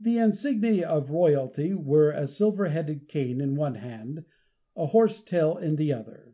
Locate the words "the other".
5.76-6.32